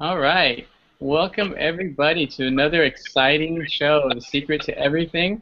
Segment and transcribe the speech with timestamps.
[0.00, 0.66] All right.
[1.00, 5.40] Welcome, everybody, to another exciting show, The Secret to Everything,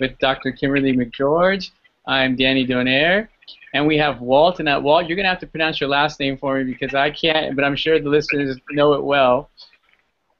[0.00, 0.52] with Dr.
[0.52, 1.70] Kimberly McGeorge.
[2.06, 3.28] I'm Danny Donaire,
[3.74, 4.60] and we have Walt.
[4.60, 6.94] And that Walt, you're going to have to pronounce your last name for me because
[6.94, 9.50] I can't, but I'm sure the listeners know it well.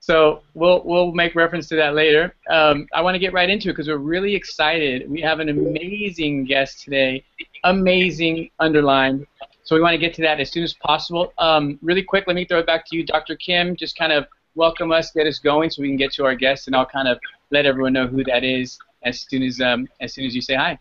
[0.03, 2.35] So we'll we'll make reference to that later.
[2.51, 5.09] Um, I want to get right into it because we're really excited.
[5.09, 7.25] We have an amazing guest today,
[7.63, 9.29] amazing underlined.
[9.63, 11.33] So we want to get to that as soon as possible.
[11.39, 13.37] Um, really quick, let me throw it back to you, Dr.
[13.37, 13.77] Kim.
[13.77, 16.67] Just kind of welcome us, get us going, so we can get to our guest,
[16.67, 20.15] and I'll kind of let everyone know who that is as soon as um, as
[20.15, 20.81] soon as you say hi.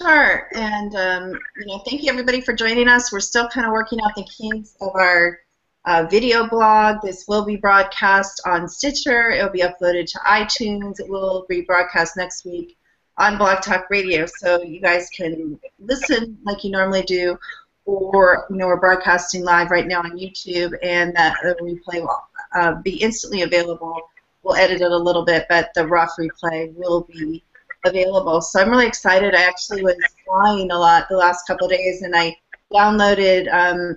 [0.00, 3.12] Sure, and um, you know, thank you everybody for joining us.
[3.12, 5.40] We're still kind of working out the kinks of our
[5.86, 7.02] uh, video blog.
[7.02, 9.30] This will be broadcast on Stitcher.
[9.30, 11.00] It will be uploaded to iTunes.
[11.00, 12.76] It will be broadcast next week
[13.16, 17.38] on Blog Talk Radio, so you guys can listen like you normally do,
[17.84, 22.22] or you know we're broadcasting live right now on YouTube, and that the replay will
[22.54, 24.00] uh, be instantly available.
[24.42, 27.42] We'll edit it a little bit, but the rough replay will be
[27.84, 28.40] available.
[28.40, 29.34] So I'm really excited.
[29.34, 32.36] I actually was flying a lot the last couple of days, and I
[32.72, 33.96] downloaded um,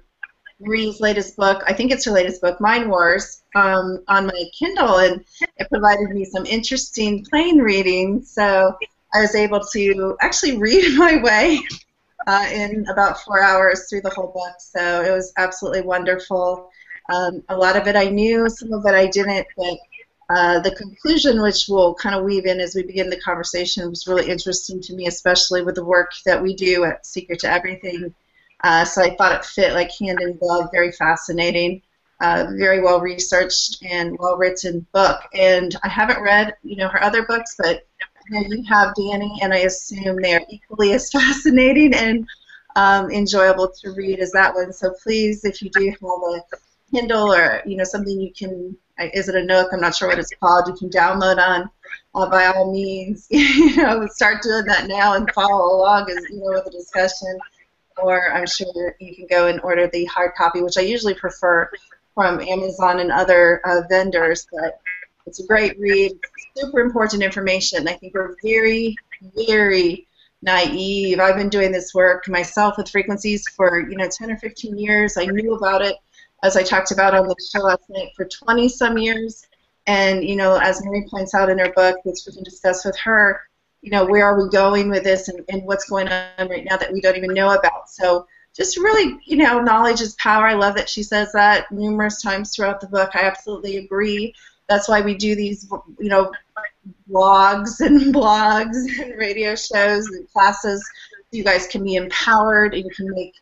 [0.60, 1.64] Marie's latest book.
[1.68, 5.24] I think it's her latest book, Mind Wars, um, on my Kindle, and
[5.58, 8.24] it provided me some interesting plane reading.
[8.24, 8.76] So
[9.14, 11.60] I was able to actually read my way
[12.26, 14.56] uh, in about four hours through the whole book.
[14.60, 16.70] So it was absolutely wonderful.
[17.10, 19.78] Um, a lot of it I knew, some of it I didn't, but
[20.30, 24.08] uh, the conclusion, which we'll kind of weave in as we begin the conversation, was
[24.08, 28.14] really interesting to me, especially with the work that we do at Secret to Everything.
[28.64, 31.82] Uh, so I thought it fit like hand in glove, very fascinating,
[32.22, 35.22] uh, very well researched and well written book.
[35.34, 37.86] And I haven't read, you know, her other books, but
[38.30, 42.28] you, have Danny, and I assume they are equally as fascinating and
[42.76, 44.74] um, enjoyable to read as that one.
[44.74, 46.42] So please, if you do have a
[46.92, 48.76] Kindle or you know something you can
[49.14, 49.70] is it a Nook?
[49.72, 50.68] I'm not sure what it's called.
[50.68, 51.70] You can download on.
[52.16, 56.38] Uh, by all means, you know, start doing that now and follow along as you
[56.38, 57.38] know with the discussion.
[58.02, 61.70] Or I'm sure you can go and order the hard copy, which I usually prefer
[62.14, 64.48] from Amazon and other uh, vendors.
[64.52, 64.80] But
[65.26, 66.14] it's a great read,
[66.56, 67.88] super important information.
[67.88, 68.96] I think we're very,
[69.36, 70.08] very
[70.42, 71.20] naive.
[71.20, 75.18] I've been doing this work myself with frequencies for you know 10 or 15 years.
[75.18, 75.96] I knew about it
[76.44, 79.48] as I talked about on the show last night, for 20 some years.
[79.88, 82.98] And, you know, as Mary points out in her book, which we can discuss with
[83.00, 83.47] her,
[83.82, 86.78] you know, where are we going with this and, and what's going on right now
[86.78, 87.90] that we don't even know about.
[87.90, 90.48] So just really, you know, knowledge is power.
[90.48, 93.12] I love that she says that numerous times throughout the book.
[93.14, 94.34] I absolutely agree.
[94.68, 96.32] That's why we do these, you know,
[97.10, 100.84] blogs and blogs and radio shows and classes.
[101.32, 103.36] You guys can be empowered and you can make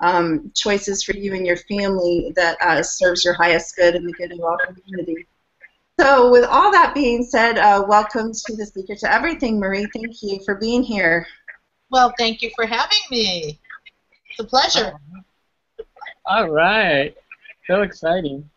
[0.00, 4.12] um, choices for you and your family that uh, serves your highest good and the
[4.12, 5.26] good of our community.
[6.02, 9.88] So, with all that being said, uh, welcome to the Secret to Everything, Marie.
[9.94, 11.28] Thank you for being here.
[11.92, 13.60] Well, thank you for having me.
[14.28, 14.94] It's a pleasure.
[16.26, 17.14] All right.
[17.68, 18.50] So exciting.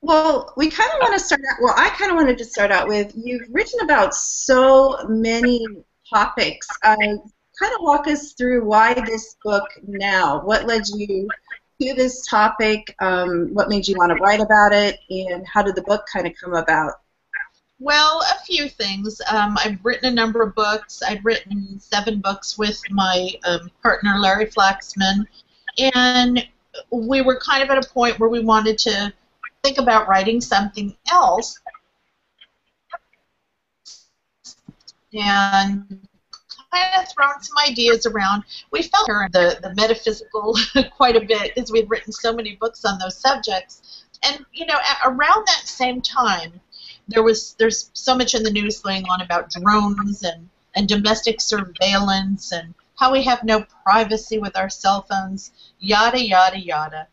[0.00, 1.58] Well, we kind of want to start out.
[1.60, 5.66] Well, I kind of wanted to start out with you've written about so many
[6.08, 6.66] topics.
[6.82, 10.40] Uh, kind of walk us through why this book now?
[10.40, 11.28] What led you
[11.88, 12.94] to this topic?
[13.00, 15.00] Um, what made you want to write about it?
[15.10, 16.94] And how did the book kind of come about?
[17.78, 19.20] Well, a few things.
[19.28, 21.02] Um, I've written a number of books.
[21.02, 25.26] I've written seven books with my um, partner, Larry Flaxman.
[25.78, 26.46] And
[26.90, 29.12] we were kind of at a point where we wanted to
[29.64, 31.58] think about writing something else.
[35.12, 36.06] And
[36.72, 38.44] kind of thrown some ideas around.
[38.70, 40.56] We felt the, the metaphysical
[40.96, 44.04] quite a bit because we had written so many books on those subjects.
[44.22, 46.60] And you know, at, around that same time,
[47.08, 51.40] there was there's so much in the news going on about drones and and domestic
[51.40, 57.08] surveillance and how we have no privacy with our cell phones, yada yada yada.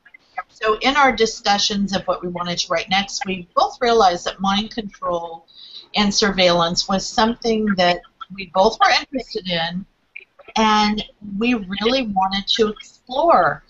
[0.49, 4.39] So in our discussions of what we wanted to write next, we both realized that
[4.39, 5.47] mind control
[5.95, 8.01] and surveillance was something that
[8.33, 9.85] we both were interested in,
[10.55, 11.03] and
[11.37, 13.63] we really wanted to explore.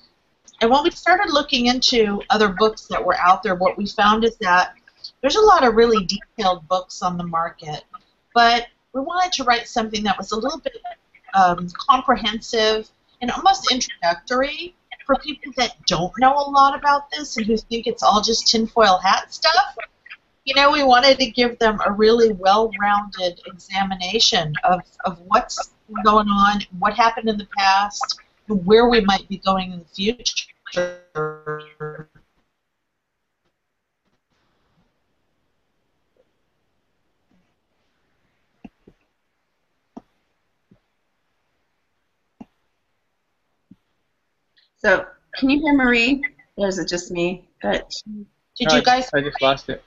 [0.62, 4.24] And when we started looking into other books that were out there, what we found
[4.24, 4.74] is that
[5.22, 7.84] there's a lot of really detailed books on the market,
[8.34, 10.74] but we wanted to write something that was a little bit
[11.34, 12.90] um, comprehensive
[13.22, 14.76] and almost introductory
[15.06, 18.48] for people that don't know a lot about this and who think it's all just
[18.48, 19.76] tinfoil hat stuff
[20.46, 25.72] you know, we wanted to give them a really well-rounded examination of, of what's
[26.04, 29.86] going on, what happened in the past, and where we might be going in the
[29.86, 30.48] future.
[44.78, 46.24] So, can you hear Marie?
[46.56, 47.48] Or is it just me?
[47.62, 47.94] But
[48.58, 49.10] Did you guys?
[49.14, 49.84] I just lost it.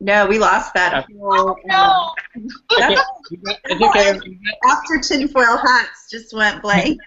[0.00, 1.06] No, we lost that.
[1.22, 2.10] Oh no!
[2.36, 2.96] Okay,
[3.30, 7.00] you got- I think I, you got- After tinfoil hats just went blank.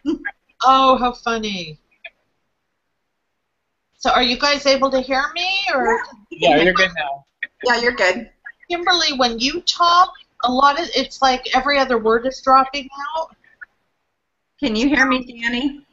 [0.64, 1.80] Oh, how funny.
[4.00, 6.00] So, are you guys able to hear me, or
[6.32, 7.26] yeah, you're good now.
[7.64, 8.30] yeah, you're good.
[8.70, 9.14] Kimberly?
[9.18, 10.14] When you talk,
[10.44, 13.36] a lot of it's like every other word is dropping out.
[14.60, 15.86] Can you hear me, Danny?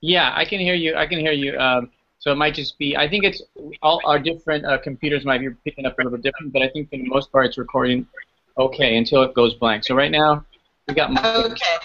[0.00, 0.94] Yeah, I can hear you.
[0.96, 1.58] I can hear you.
[1.58, 2.96] Um, so it might just be.
[2.96, 3.42] I think it's
[3.82, 6.90] all our different uh, computers might be picking up a little different, but I think
[6.90, 8.06] for the most part it's recording
[8.58, 9.84] okay until it goes blank.
[9.84, 10.44] So right now
[10.88, 11.10] we got.
[11.24, 11.76] Okay.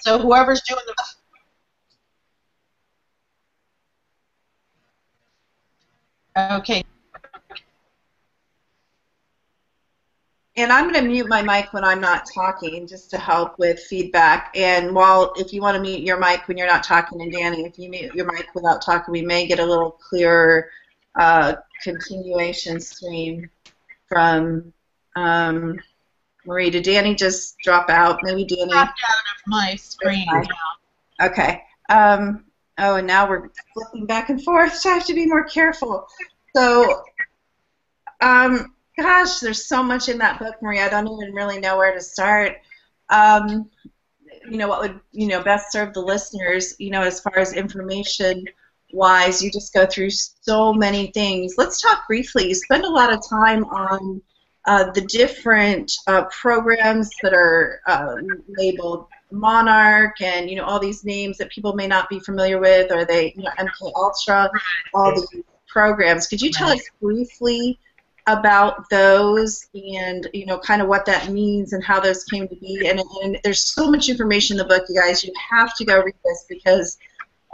[0.00, 0.94] So whoever's doing the
[6.36, 6.82] Okay.
[10.60, 13.80] And I'm going to mute my mic when I'm not talking just to help with
[13.80, 14.52] feedback.
[14.54, 17.64] And while, if you want to mute your mic when you're not talking, and Danny,
[17.64, 20.68] if you mute your mic without talking, we may get a little clearer
[21.18, 23.48] uh, continuation stream
[24.06, 24.70] from
[25.16, 25.78] um,
[26.44, 26.68] Marie.
[26.68, 28.20] Did Danny just drop out?
[28.22, 28.70] Maybe Danny.
[28.70, 30.28] Dropped out of my screen.
[31.22, 31.62] Okay.
[31.88, 32.44] Um,
[32.76, 36.06] oh, and now we're flipping back and forth, so I have to be more careful.
[36.54, 37.02] So,
[38.20, 40.86] um, gosh, there's so much in that book, Maria.
[40.86, 42.56] I don't even really know where to start.
[43.08, 43.70] Um,
[44.48, 47.54] you know, what would, you know, best serve the listeners, you know, as far as
[47.54, 48.44] information
[48.92, 51.54] wise, you just go through so many things.
[51.56, 52.48] Let's talk briefly.
[52.48, 54.22] You spend a lot of time on
[54.66, 58.16] uh, the different uh, programs that are uh,
[58.48, 62.90] labeled Monarch and you know all these names that people may not be familiar with,
[62.90, 64.50] or they you know MK Ultra,
[64.92, 66.26] all these programs.
[66.26, 67.78] Could you tell us briefly
[68.26, 72.56] about those and you know kind of what that means and how those came to
[72.56, 72.86] be?
[72.88, 75.24] And, and there's so much information in the book, you guys.
[75.24, 76.98] You have to go read this because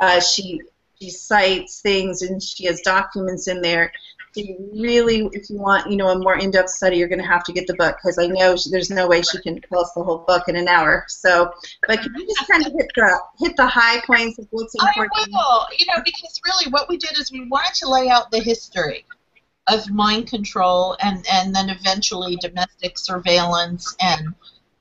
[0.01, 0.61] uh, she
[1.01, 3.93] she cites things and she has documents in there.
[4.33, 7.27] So you really, if you want, you know, a more in-depth study, you're going to
[7.27, 9.81] have to get the book because I know she, there's no way she can tell
[9.81, 11.07] us the whole book in an hour.
[11.09, 11.51] So,
[11.87, 15.11] but can you just kind of hit the hit the high points of what's important
[15.17, 15.67] I will.
[15.79, 19.07] You know, because really what we did is we wanted to lay out the history
[19.69, 24.35] of mind control and, and then eventually domestic surveillance and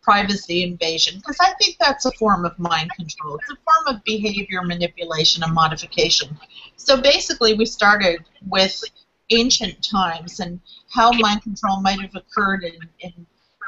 [0.06, 3.38] privacy invasion because I think that's a form of mind control.
[3.38, 6.38] It's a form of behavior manipulation and modification.
[6.78, 8.84] So basically, we started with
[9.32, 10.60] ancient times and
[10.92, 13.26] how mind control might have occurred in, in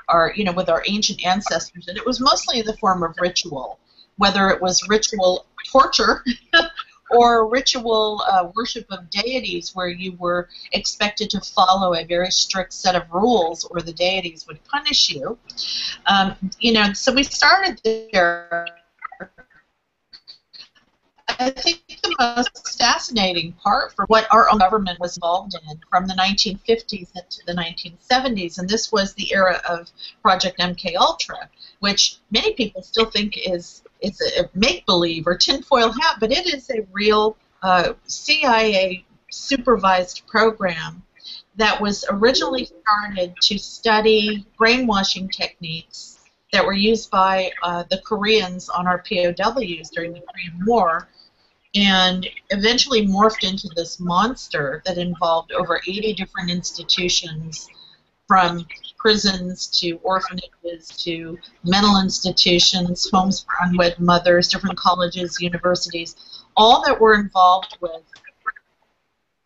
[0.07, 3.15] our, you know, with our ancient ancestors, and it was mostly in the form of
[3.19, 3.79] ritual,
[4.17, 6.23] whether it was ritual torture
[7.11, 12.73] or ritual uh, worship of deities where you were expected to follow a very strict
[12.73, 15.37] set of rules or the deities would punish you.
[16.05, 18.67] Um, you know, so we started there.
[21.39, 26.07] I think the most fascinating part for what our own government was involved in from
[26.07, 29.91] the 1950s into the 1970s, and this was the era of
[30.21, 31.49] Project MK Ultra,
[31.79, 36.45] which many people still think is is a make believe or tinfoil hat, but it
[36.53, 41.03] is a real uh, CIA supervised program
[41.55, 46.19] that was originally started to study brainwashing techniques
[46.53, 51.07] that were used by uh, the Koreans on our POWs during the Korean War
[51.77, 57.69] and eventually morphed into this monster that involved over 80 different institutions
[58.27, 58.65] from
[58.97, 66.15] prisons to orphanages to mental institutions, homes for unwed mothers, different colleges, universities,
[66.55, 68.01] all that were involved with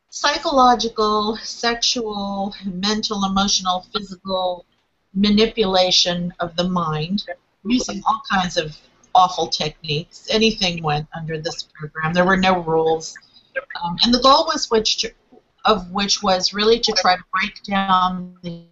[0.09, 4.65] psychological, sexual, mental, emotional, physical
[5.13, 7.25] manipulation of the mind
[7.65, 8.75] using all kinds of
[9.13, 10.27] awful techniques.
[10.29, 12.13] Anything went under this program.
[12.13, 13.15] There were no rules.
[13.83, 15.11] Um, and the goal was which to,
[15.65, 18.65] of which was really to try to break down the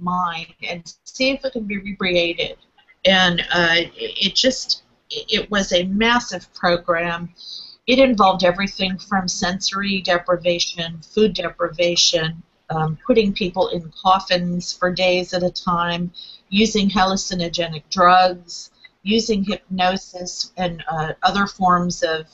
[0.00, 2.56] mind and see if it can be recreated.
[3.04, 7.30] And uh, it just it was a massive program.
[7.86, 12.42] It involved everything from sensory deprivation, food deprivation,
[12.74, 16.12] um, putting people in coffins for days at a time,
[16.48, 18.70] using hallucinogenic drugs,
[19.02, 22.26] using hypnosis and uh, other forms of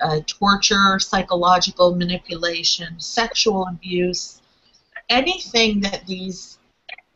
[0.00, 4.40] uh, torture, psychological manipulation, sexual abuse,
[5.08, 6.58] anything that these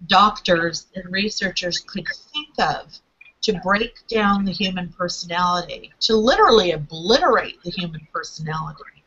[0.07, 2.99] doctors and researchers could think of
[3.43, 9.03] to break down the human personality, to literally obliterate the human personality,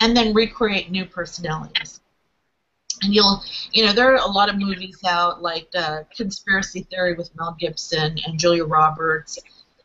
[0.00, 2.00] and then recreate new personalities.
[3.04, 3.42] And you'll,
[3.72, 7.54] you know, there are a lot of movies out like uh, Conspiracy Theory with Mel
[7.60, 9.38] Gibson and Julia Roberts,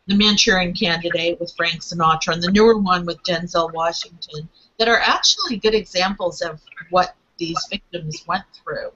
[0.07, 4.47] The Manchurian Candidate with Frank Sinatra, and the newer one with Denzel Washington
[4.77, 8.91] that are actually good examples of what these victims went through.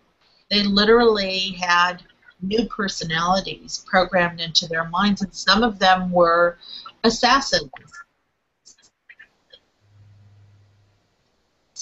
[0.50, 2.04] They literally had
[2.42, 6.58] new personalities programmed into their minds, and some of them were
[7.04, 7.72] assassins.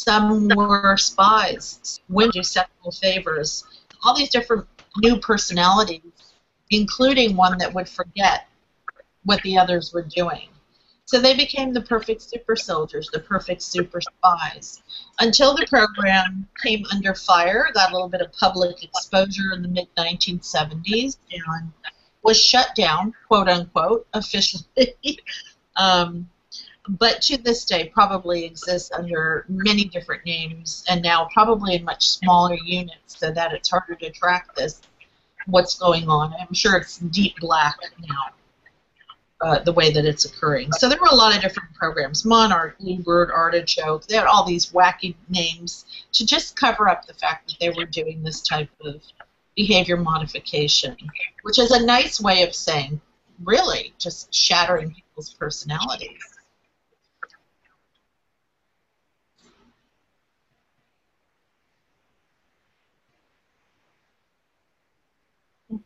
[0.04, 3.64] Some were spies, women do sexual favors,
[4.04, 4.68] all these different
[4.98, 6.02] new personalities,
[6.72, 8.48] including one that would forget
[9.26, 10.48] what the others were doing.
[11.06, 14.82] So they became the perfect super soldiers, the perfect super spies.
[15.20, 19.68] Until the program came under fire, got a little bit of public exposure in the
[19.68, 21.72] mid 1970s, and
[22.24, 24.66] was shut down, quote unquote, officially.
[25.76, 26.28] um,
[26.88, 32.08] but to this day, probably exists under many different names, and now probably in much
[32.08, 34.82] smaller units, so that it's harder to track this.
[35.48, 36.34] What's going on?
[36.40, 38.34] I'm sure it's deep black now
[39.42, 40.72] uh, the way that it's occurring.
[40.74, 44.06] So there were a lot of different programs, Monarch, Bluebird, Artichoke.
[44.06, 47.86] They had all these wacky names to just cover up the fact that they were
[47.86, 49.02] doing this type of
[49.56, 50.96] behavior modification,
[51.42, 53.02] which is a nice way of saying,
[53.44, 56.31] really, just shattering people's personalities.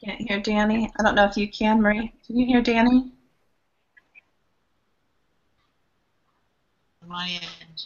[0.03, 0.91] Can't hear Danny.
[0.99, 2.13] I don't know if you can, Marie.
[2.25, 3.11] Can you hear Danny?
[7.07, 7.85] my end.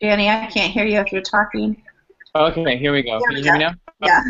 [0.00, 1.82] Danny, I can't hear you if you're talking.
[2.34, 3.18] Okay, here we go.
[3.20, 3.74] Can you hear me now?
[4.00, 4.22] Yeah.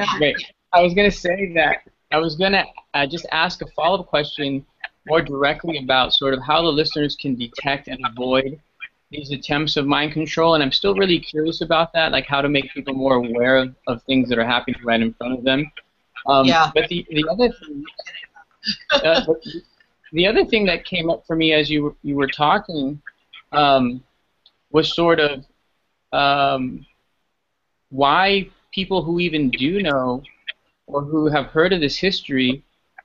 [0.00, 0.52] Okay, great.
[0.72, 4.06] I was going to say that I was going to uh, just ask a follow-up
[4.06, 4.64] question
[5.06, 8.58] more directly about sort of how the listeners can detect and avoid
[9.14, 12.48] these attempts of mind control, and I'm still really curious about that, like how to
[12.48, 15.70] make people more aware of, of things that are happening right in front of them.
[16.26, 16.70] Um, Yeah.
[16.74, 17.84] But the, the other thing,
[18.92, 19.22] uh,
[20.12, 23.00] the other thing that came up for me as you were- you were talking
[23.52, 24.02] um,
[24.72, 25.44] was sort of
[26.12, 26.84] um,
[27.90, 30.22] why people who even do know
[30.86, 32.62] or who have heard of this history,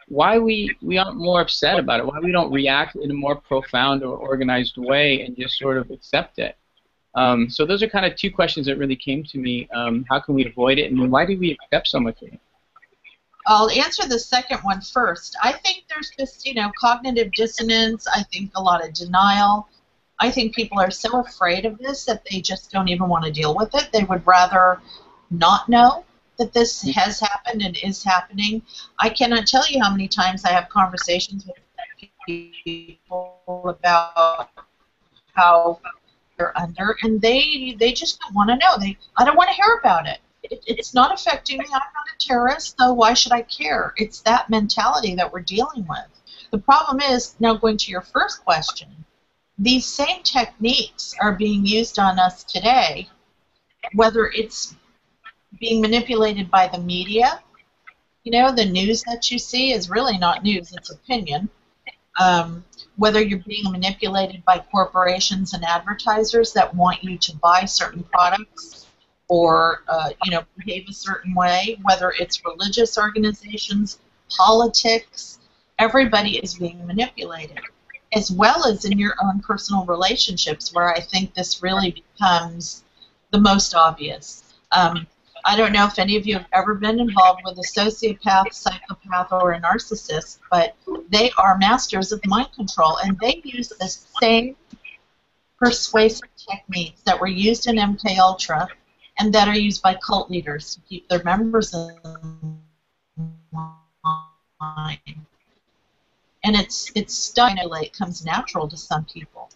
[0.10, 3.36] why we, we aren't more upset about it, why we don't react in a more
[3.36, 6.58] profound or organized way and just sort of accept it.
[7.16, 9.68] Um, so those are kind of two questions that really came to me.
[9.70, 12.40] Um, how can we avoid it, and why do we accept so much of it?
[13.48, 15.36] I'll answer the second one first.
[15.42, 18.08] I think there's just, you know, cognitive dissonance.
[18.08, 19.68] I think a lot of denial.
[20.20, 23.32] I think people are so afraid of this that they just don't even want to
[23.32, 23.90] deal with it.
[23.92, 24.80] They would rather
[25.32, 26.06] not know
[26.40, 28.64] that this has happened and is happening.
[29.00, 31.58] I cannot tell you how many times I have conversations with
[32.66, 34.50] people about
[35.34, 35.80] how
[36.38, 38.78] they're under, and they they just don't want to know.
[38.80, 40.20] They I don't want to hear about it.
[40.44, 40.64] it.
[40.66, 41.66] It's not affecting me.
[41.66, 43.94] I'm not a terrorist, so why should I care?
[43.98, 46.08] It's that mentality that we're dealing with.
[46.52, 48.88] The problem is now going to your first question.
[49.58, 53.10] These same techniques are being used on us today,
[53.94, 54.76] whether it's
[55.58, 57.42] being manipulated by the media.
[58.24, 61.50] You know, the news that you see is really not news, it's opinion.
[62.20, 62.66] Um,
[62.98, 68.88] whether you're being manipulated by corporations and advertisers that want you to buy certain products
[69.30, 75.40] or, uh, you know, behave a certain way, whether it's religious organizations, politics,
[75.78, 77.60] everybody is being manipulated,
[78.14, 82.84] as well as in your own personal relationships, where I think this really becomes
[83.32, 84.44] the most obvious.
[84.72, 85.08] Um,
[85.46, 89.32] I don't know if any of you have ever been involved with a sociopath, psychopath,
[89.32, 90.76] or a narcissist, but
[91.10, 93.88] they are masters of mind control, and they use the
[94.22, 94.56] same
[95.58, 98.68] persuasive techniques that were used in MK Ultra
[99.20, 102.00] and that are used by cult leaders to keep their members in
[103.52, 105.00] line.
[106.44, 107.70] And it's it's stunning.
[107.82, 109.50] It comes natural to some people.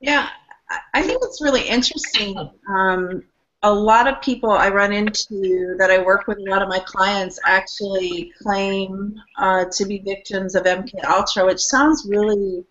[0.00, 0.30] Yeah,
[0.70, 2.50] I- think it's really interesting.
[2.68, 3.22] Um,
[3.62, 6.78] a lot of people I run into that I work with, a lot of my
[6.78, 12.64] clients actually claim uh, to be victims of MK Ultra, which sounds really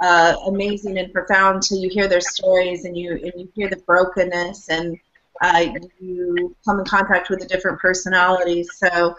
[0.00, 3.76] uh, amazing and profound until you hear their stories and you and you hear the
[3.86, 4.98] brokenness and
[5.42, 5.66] uh,
[6.00, 8.68] you come in contact with the different personalities.
[8.74, 9.14] So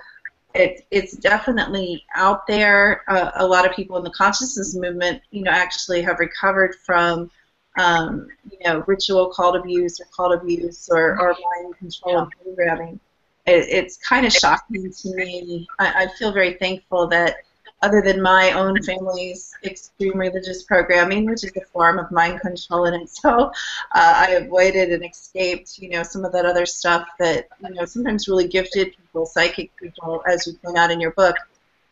[0.53, 3.03] it, it's definitely out there.
[3.07, 7.31] Uh, a lot of people in the consciousness movement, you know, actually have recovered from
[7.77, 12.99] um, you know, ritual cult abuse or cult abuse or, or mind control and programming.
[13.45, 15.67] It, it's kind of shocking to me.
[15.79, 17.37] I, I feel very thankful that
[17.83, 22.85] other than my own family's extreme religious programming, which is a form of mind control
[22.85, 23.55] in itself,
[23.95, 27.83] uh, I avoided and escaped, you know, some of that other stuff that, you know,
[27.83, 31.35] sometimes really gifted people, psychic people, as you point out in your book,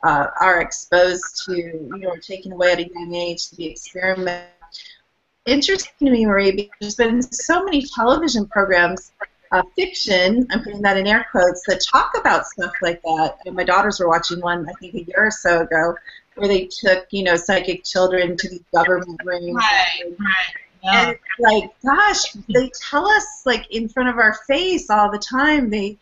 [0.04, 4.48] uh, are exposed to, you know, taken away at a young age to be experimented.
[5.46, 9.12] Interesting to me, Marie, because there's been so many television programs
[9.52, 13.38] uh, fiction, I'm putting that in air quotes, that talk about stuff like that.
[13.46, 15.96] And my daughters were watching one, I think, a year or so ago,
[16.36, 19.56] where they took, you know, psychic children to these government rooms.
[19.56, 20.56] Right, and, right.
[20.84, 21.10] Yeah.
[21.10, 25.70] and like, gosh, they tell us like in front of our face all the time.
[25.70, 25.98] They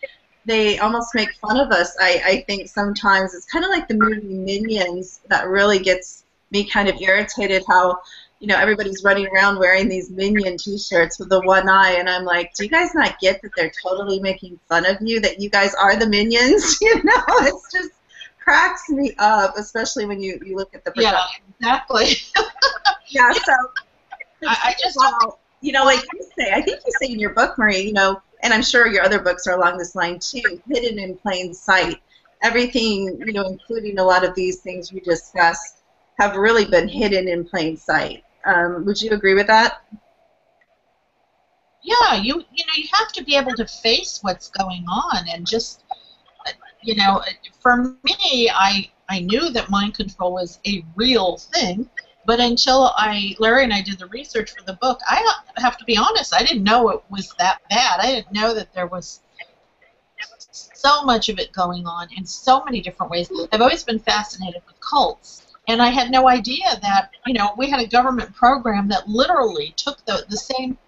[0.46, 1.96] they almost make fun of us.
[2.00, 6.63] I, I think sometimes it's kind of like the movie Minions that really gets me
[6.63, 7.63] kind of irritated.
[7.67, 8.00] How
[8.39, 12.24] you know, everybody's running around wearing these minion t-shirts with the one eye, and I'm
[12.24, 15.50] like, do you guys not get that they're totally making fun of you, that you
[15.50, 16.79] guys are the minions?
[16.81, 17.91] you know, it's just
[18.39, 21.43] cracks me up, especially when you, you look at the production.
[21.60, 22.15] Yeah, exactly.
[23.12, 23.53] Yeah, so,
[24.48, 27.31] I, I just well, you know, like you say, I think you say in your
[27.31, 30.62] book, Marie, you know, and I'm sure your other books are along this line too,
[30.69, 31.98] hidden in plain sight.
[32.41, 35.77] Everything, you know, including a lot of these things we discussed,
[36.19, 38.24] have really been hidden in plain sight.
[38.46, 39.81] Um, would you agree with that?
[41.81, 45.48] yeah, you you know you have to be able to face what's going on and
[45.48, 45.84] just
[46.81, 47.22] you know
[47.62, 51.89] for me I I knew that mind control was a real thing,
[52.25, 55.19] but until I Larry and I did the research for the book, I
[55.58, 58.00] have to be honest, I didn't know it was that bad.
[58.01, 59.22] I didn't know that there was
[60.51, 63.31] so much of it going on in so many different ways.
[63.51, 65.49] I've always been fascinated with cults.
[65.70, 69.72] And I had no idea that, you know, we had a government program that literally
[69.78, 70.80] took the, the same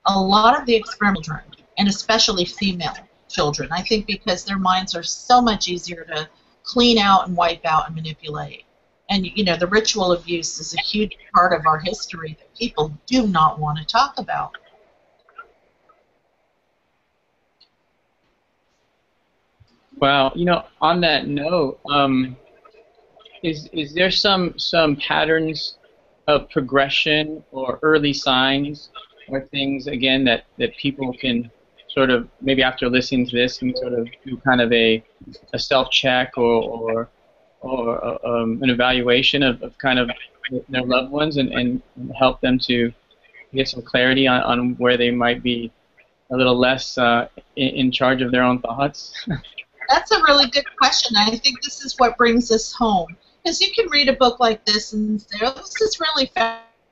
[0.07, 2.94] a lot of the experimental children, and especially female
[3.29, 6.29] children, I think because their minds are so much easier to
[6.64, 8.64] clean out and wipe out and manipulate.
[9.09, 12.92] And you know, the ritual abuse is a huge part of our history that people
[13.07, 14.53] do not want to talk about.
[19.96, 22.37] Well, you know, on that note, um,
[23.42, 25.79] is is there some some patterns
[26.29, 28.90] of progression or early signs
[29.29, 31.51] or things again that that people can
[31.88, 35.03] sort of maybe after listening to this and sort of do kind of a
[35.53, 37.09] a self check or or
[37.61, 40.11] or um, an evaluation of, of kind of
[40.68, 41.83] their loved ones and, and
[42.18, 42.92] help them to
[43.55, 45.72] get some clarity on, on where they might be
[46.31, 49.12] a little less uh, in, in charge of their own thoughts.
[49.88, 51.16] That's a really good question.
[51.16, 53.16] I think this is what brings us home.
[53.42, 56.90] Because you can read a book like this and say, oh, this is really fascinating,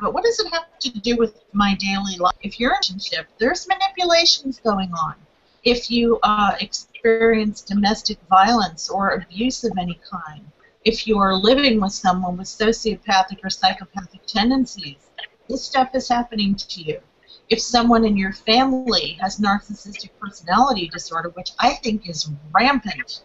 [0.00, 2.34] but what does it have to do with my daily life?
[2.42, 5.14] If you're in a relationship, there's manipulations going on.
[5.62, 6.56] If you uh,
[7.00, 10.44] experience domestic violence or abuse of any kind,
[10.84, 15.08] if you are living with someone with sociopathic or psychopathic tendencies,
[15.48, 17.00] this stuff is happening to you
[17.48, 23.22] if someone in your family has narcissistic personality disorder, which I think is rampant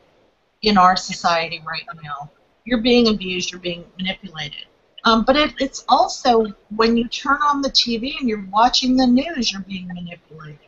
[0.61, 2.31] in our society right now,
[2.63, 4.65] you're being abused, you're being manipulated.
[5.03, 9.05] Um, but it, it's also when you turn on the TV and you're watching the
[9.05, 10.59] news, you're being manipulated.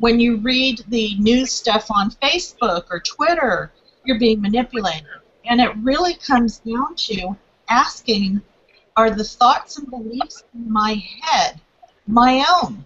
[0.00, 3.70] When you read the news stuff on Facebook or Twitter,
[4.04, 5.06] you're being manipulated.
[5.44, 7.36] And it really comes down to
[7.68, 8.40] asking
[8.96, 11.60] are the thoughts and beliefs in my head
[12.06, 12.84] my own?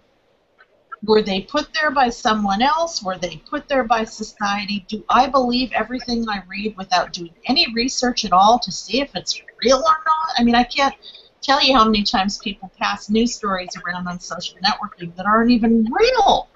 [1.04, 3.02] Were they put there by someone else?
[3.02, 4.84] Were they put there by society?
[4.88, 9.14] Do I believe everything I read without doing any research at all to see if
[9.14, 10.34] it's real or not?
[10.38, 10.94] I mean, I can't
[11.42, 15.50] tell you how many times people pass news stories around on social networking that aren't
[15.50, 16.48] even real.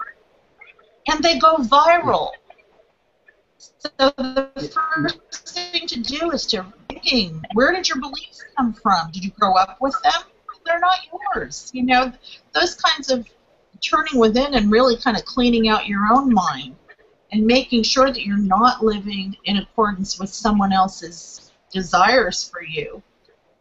[1.09, 2.31] And they go viral.
[3.57, 9.11] So the first thing to do is to thinking, where did your beliefs come from?
[9.11, 10.23] Did you grow up with them?
[10.65, 10.99] They're not
[11.35, 11.71] yours.
[11.73, 12.13] You know,
[12.53, 13.27] those kinds of
[13.81, 16.77] turning within and really kind of cleaning out your own mind
[17.33, 23.03] and making sure that you're not living in accordance with someone else's desires for you.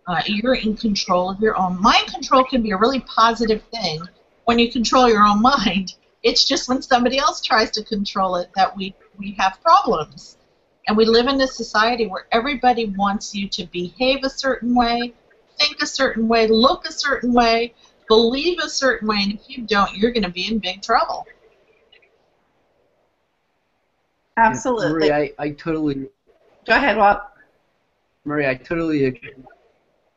[0.08, 1.82] Uh, you're in control of your own.
[1.82, 4.02] Mind control can be a really positive thing
[4.46, 5.96] when you control your own mind.
[6.24, 10.38] It's just when somebody else tries to control it that we, we have problems.
[10.88, 15.14] And we live in a society where everybody wants you to behave a certain way,
[15.60, 17.74] think a certain way, look a certain way,
[18.08, 21.26] believe a certain way, and if you don't, you're going to be in big trouble.
[24.38, 25.10] Absolutely.
[25.10, 26.10] Marie, I, I totally
[26.68, 27.20] Go ahead, Walt.
[28.26, 29.32] Marie, I totally agree.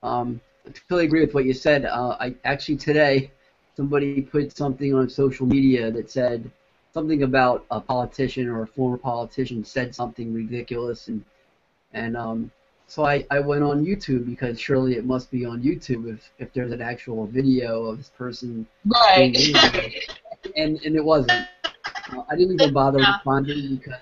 [0.03, 1.85] Um, I totally agree with what you said.
[1.85, 3.31] Uh, I actually today
[3.77, 6.51] somebody put something on social media that said
[6.93, 11.23] something about a politician or a former politician said something ridiculous and
[11.93, 12.51] and um,
[12.87, 16.53] so I, I went on YouTube because surely it must be on YouTube if, if
[16.53, 19.37] there's an actual video of this person Right.
[19.43, 19.73] being
[20.57, 21.47] and and it wasn't.
[22.13, 23.05] Uh, I didn't even bother Yeah.
[23.05, 24.01] responding because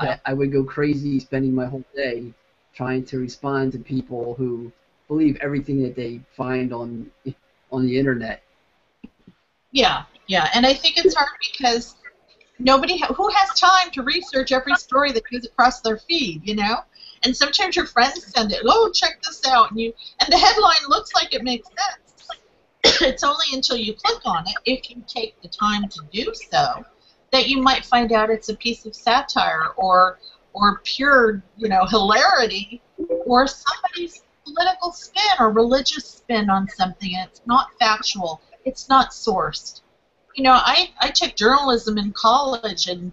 [0.00, 0.08] Yeah.
[0.08, 2.32] I, I would go crazy spending my whole day
[2.74, 4.70] trying to respond to people who
[5.08, 7.10] believe everything that they find on
[7.72, 8.42] on the internet.
[9.72, 11.96] Yeah, yeah, and I think it's hard because
[12.58, 16.54] nobody ha- who has time to research every story that goes across their feed, you
[16.54, 16.78] know.
[17.24, 18.60] And sometimes your friends send it.
[18.64, 22.28] Oh, check this out, and you and the headline looks like it makes sense.
[23.02, 26.84] it's only until you click on it, if you take the time to do so,
[27.32, 30.18] that you might find out it's a piece of satire or
[30.52, 32.80] or pure, you know, hilarity
[33.26, 39.10] or somebody's political spin or religious spin on something and it's not factual it's not
[39.12, 39.80] sourced.
[40.34, 43.12] You know, I, I took journalism in college, and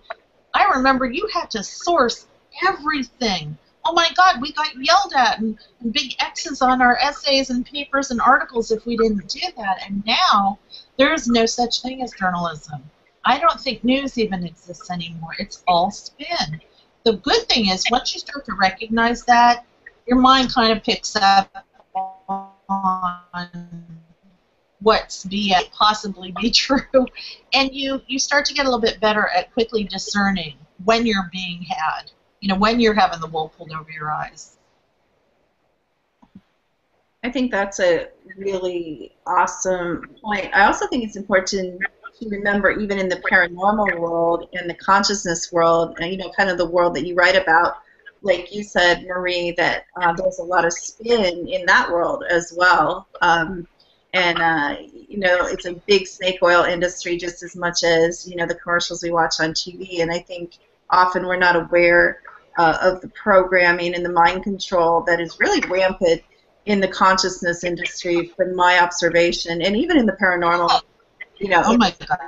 [0.54, 2.28] I remember you had to source
[2.68, 3.58] everything.
[3.86, 7.66] Oh my God, we got yelled at and, and big X's on our essays and
[7.66, 9.80] papers and articles if we didn't do that.
[9.86, 10.60] And now
[10.98, 12.84] there is no such thing as journalism.
[13.26, 15.32] I don't think news even exists anymore.
[15.40, 16.62] It's all spin.
[17.04, 19.66] The good thing is, once you start to recognize that,
[20.08, 23.93] your mind kind of picks up on
[24.84, 27.08] what's be possibly be true,
[27.54, 31.30] and you you start to get a little bit better at quickly discerning when you're
[31.32, 32.12] being had.
[32.40, 34.58] You know, when you're having the wool pulled over your eyes.
[37.24, 40.54] I think that's a really awesome point.
[40.54, 41.80] I also think it's important
[42.20, 46.50] to remember, even in the paranormal world and the consciousness world, and you know, kind
[46.50, 47.78] of the world that you write about,
[48.24, 52.54] like you said, Marie, that uh, there's a lot of spin in that world as
[52.56, 53.08] well.
[53.22, 53.68] Um,
[54.14, 54.78] and uh,
[55.10, 58.56] you know, it's a big snake oil industry just as much as you know the
[58.56, 60.02] commercials we watch on TV.
[60.02, 60.58] And I think
[60.90, 62.22] often we're not aware
[62.58, 66.22] uh, of the programming and the mind control that is really rampant
[66.66, 70.82] in the consciousness industry from my observation and even in the paranormal
[71.38, 72.20] you know Oh my God.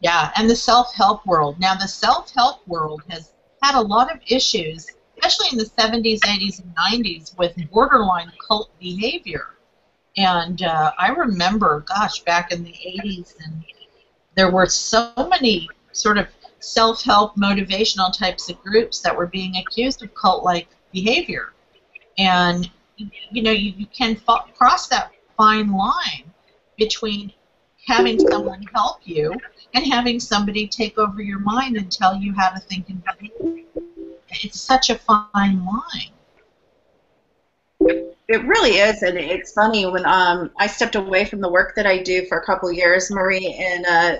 [0.00, 1.60] Yeah, and the self-help world.
[1.60, 4.88] Now, the self-help world has had a lot of issues,
[5.22, 9.54] especially in the 70s, 80s, and 90s, with borderline cult behavior.
[10.16, 13.62] And uh, I remember, gosh, back in the 80s, and
[14.34, 16.26] there were so many sort of
[16.60, 21.52] self-help, motivational types of groups that were being accused of cult-like behavior.
[22.18, 26.30] And you know, you, you can fa- cross that fine line
[26.76, 27.32] between
[27.86, 29.34] having someone help you
[29.74, 33.91] and having somebody take over your mind and tell you how to think and behave.
[34.32, 35.86] It's such a fine line.
[38.28, 41.86] it really is and it's funny when um, i stepped away from the work that
[41.86, 44.16] i do for a couple of years marie and uh,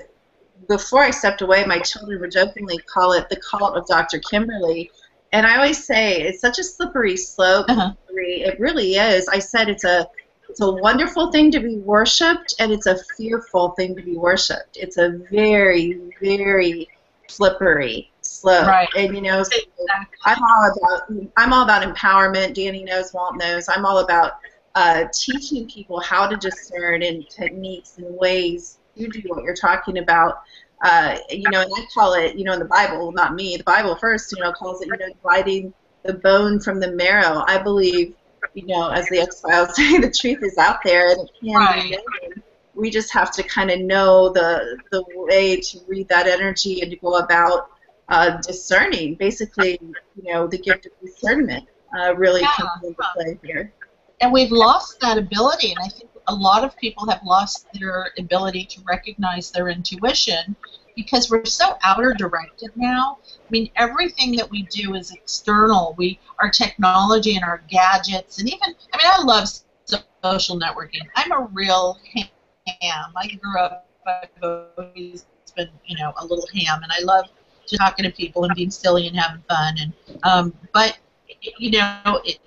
[0.69, 4.91] before i stepped away my children would jokingly call it the cult of dr kimberly
[5.33, 7.93] and i always say it's such a slippery slope Uh-huh.
[8.13, 8.45] Marie.
[8.45, 10.07] it really is i said it's a
[10.49, 14.77] it's a wonderful thing to be worshipped and it's a fearful thing to be worshipped
[14.77, 16.89] it's a very very
[17.29, 18.12] slippery
[18.45, 18.89] Right.
[18.97, 19.77] and you know Exactly.
[20.25, 21.03] I'm all about
[21.37, 22.55] I'm all about empowerment.
[22.55, 23.69] Danny knows, Walt knows.
[23.69, 24.33] I'm all about
[24.75, 29.99] uh, teaching people how to discern and techniques and ways to do what you're talking
[29.99, 30.37] about.
[30.83, 33.63] Uh, you know, and I call it, you know, in the Bible, not me, the
[33.65, 35.73] Bible first, you know, calls it, you know, dividing
[36.05, 37.45] the bone from the marrow.
[37.47, 38.15] I believe,
[38.55, 41.65] you know, as the X Files say, the truth is out there and it can
[41.67, 41.83] Right.
[41.85, 42.43] be known.
[42.75, 46.91] We just have to kind of know the the way to read that energy and
[46.91, 47.69] to go about
[48.13, 49.17] uh, discerning.
[49.21, 49.81] Basically,
[50.17, 52.57] you know, the gift of discernment uh, really Yeah.
[52.59, 53.75] comes into play here.
[54.21, 58.13] and we've lost that ability and i think a lot of people have lost their
[58.19, 60.57] ability to recognize their intuition
[60.97, 66.19] because we're so outer directed now i mean everything that we do is external we
[66.41, 71.49] our technology and our gadgets and even i mean i love social networking i'm a
[71.53, 73.13] real ham.
[73.17, 77.27] I grew up, I've always been, you know, a little ham, and I love
[77.79, 79.75] talking to people and being silly and having fun.
[79.79, 80.99] And um, but
[81.59, 82.39] you know, it,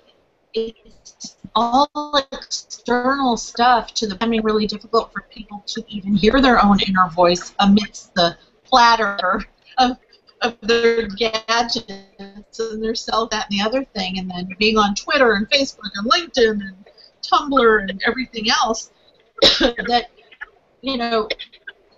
[0.54, 1.88] it's all
[2.32, 7.08] external stuff to the becoming really difficult for people to even hear their own inner
[7.08, 9.44] voice amidst the platter
[9.78, 9.96] of
[10.42, 14.94] of their gadgets and their cell that and the other thing, and then being on
[14.94, 16.76] Twitter and Facebook and LinkedIn and
[17.22, 18.92] Tumblr and everything else
[19.60, 20.06] that
[20.82, 21.28] you know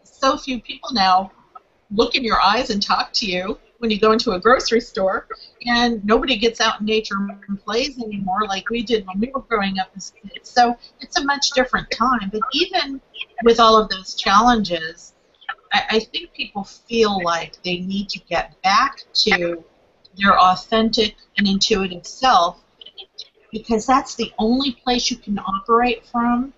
[0.04, 1.30] so few people now
[1.90, 5.28] look in your eyes and talk to you when you go into a grocery store,
[5.66, 7.14] and nobody gets out in nature
[7.48, 10.50] and plays anymore like we did when we were growing up as kids.
[10.50, 12.28] So it's a much different time.
[12.32, 13.00] But even
[13.44, 15.14] with all of those challenges,
[15.72, 19.62] I, I think people feel like they need to get back to
[20.16, 22.58] their authentic and intuitive self
[23.52, 26.52] because that's the only place you can operate from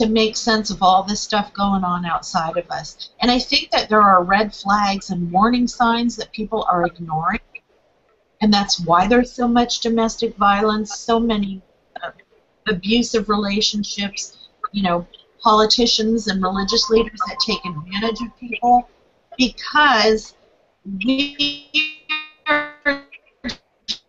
[0.00, 3.10] to make sense of all this stuff going on outside of us.
[3.20, 7.40] And I think that there are red flags and warning signs that people are ignoring.
[8.40, 11.60] And that's why there's so much domestic violence, so many
[12.02, 12.12] uh,
[12.66, 15.06] abusive relationships, you know,
[15.42, 18.88] politicians and religious leaders that take advantage of people
[19.36, 20.32] because
[21.04, 21.68] we
[22.46, 23.04] are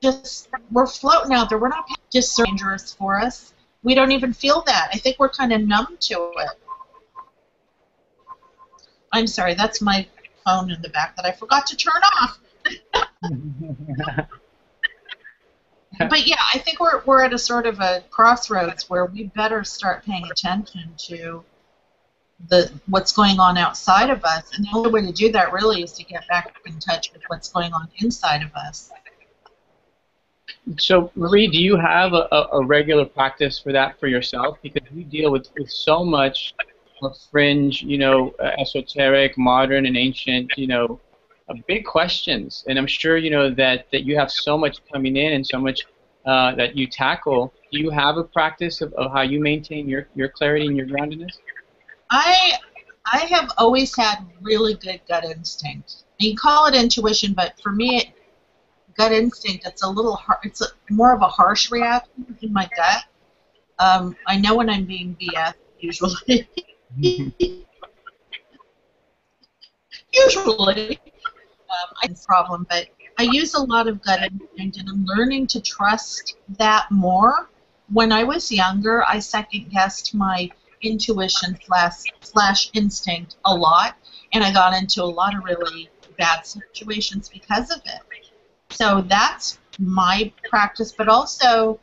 [0.02, 1.58] just we're floating out there.
[1.58, 3.54] We're not just dangerous for us.
[3.84, 4.90] We don't even feel that.
[4.94, 6.50] I think we're kind of numb to it.
[9.12, 10.08] I'm sorry, that's my
[10.46, 12.40] phone in the back that I forgot to turn off.
[16.10, 19.64] but yeah, I think we're we're at a sort of a crossroads where we better
[19.64, 21.44] start paying attention to
[22.50, 25.84] the what's going on outside of us, and the only way to do that really
[25.84, 28.92] is to get back in touch with what's going on inside of us.
[30.78, 34.58] So, Marie, do you have a, a regular practice for that for yourself?
[34.62, 36.54] Because we deal with, with so much
[37.32, 41.00] fringe, you know, uh, esoteric, modern, and ancient, you know,
[41.50, 42.64] uh, big questions.
[42.68, 45.58] And I'm sure, you know, that, that you have so much coming in and so
[45.58, 45.82] much
[46.26, 47.52] uh, that you tackle.
[47.72, 50.86] Do you have a practice of, of how you maintain your, your clarity and your
[50.86, 51.40] groundedness?
[52.12, 52.58] I
[53.06, 56.04] I have always had really good gut instinct.
[56.20, 58.08] You call it intuition, but for me, it,
[59.02, 59.66] gut instinct.
[59.66, 60.40] It's a little hard.
[60.44, 63.04] It's a, more of a harsh reaction in my gut.
[63.80, 66.48] Um, I know when I'm being BS usually.
[70.14, 71.00] usually,
[71.70, 72.88] um, I problem, but
[73.18, 77.50] I use a lot of gut instinct, and I'm learning to trust that more.
[77.92, 80.50] When I was younger, I second guessed my
[80.82, 83.96] intuition slash slash instinct a lot,
[84.34, 88.02] and I got into a lot of really bad situations because of it.
[88.72, 91.80] So that's my practice, but also,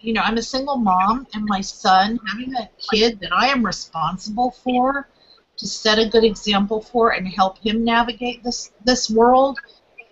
[0.00, 3.64] you know, I'm a single mom, and my son, having a kid that I am
[3.64, 5.08] responsible for,
[5.56, 9.58] to set a good example for and help him navigate this this world,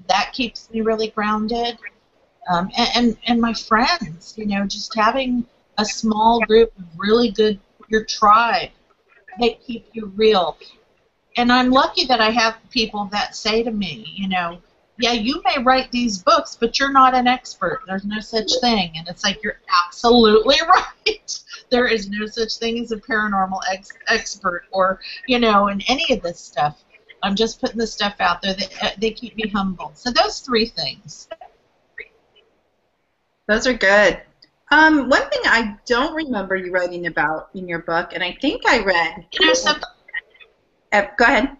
[0.08, 1.78] that keeps me really grounded.
[2.50, 5.46] Um, and, and and my friends, you know, just having
[5.78, 8.70] a small group of really good your tribe,
[9.38, 10.58] they keep you real.
[11.36, 14.58] And I'm lucky that I have people that say to me, you know,
[14.98, 17.80] yeah, you may write these books, but you're not an expert.
[17.86, 18.92] There's no such thing.
[18.96, 20.56] And it's like, you're absolutely
[21.06, 21.40] right.
[21.70, 26.14] there is no such thing as a paranormal ex- expert or, you know, in any
[26.14, 26.82] of this stuff.
[27.22, 28.54] I'm just putting the stuff out there.
[28.54, 29.92] That, uh, they keep me humble.
[29.94, 31.28] So those three things.
[33.48, 34.20] Those are good.
[34.70, 38.62] Um, one thing I don't remember you writing about in your book, and I think
[38.66, 39.26] I read.
[39.32, 39.74] You know,
[40.92, 41.56] uh, go ahead.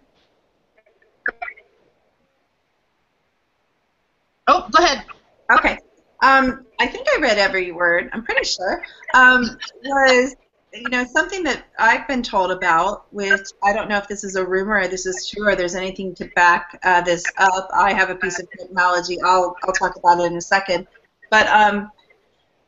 [4.47, 5.03] Oh, go ahead.
[5.51, 5.77] Okay.
[6.21, 8.09] Um, I think I read every word.
[8.13, 8.83] I'm pretty sure.
[9.13, 10.35] Um, was
[10.73, 14.35] you know something that I've been told about, which I don't know if this is
[14.35, 17.69] a rumor or this is true or there's anything to back uh, this up.
[17.73, 19.17] I have a piece of technology.
[19.21, 20.87] I'll I'll talk about it in a second.
[21.29, 21.91] But um,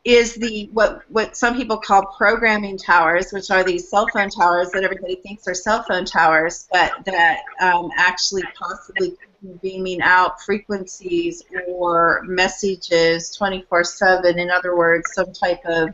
[0.04, 4.70] is the what what some people call programming towers, which are these cell phone towers
[4.70, 9.16] that everybody thinks are cell phone towers, but that um, actually possibly
[9.62, 14.38] beaming out frequencies or messages 24/7.
[14.38, 15.90] In other words, some type of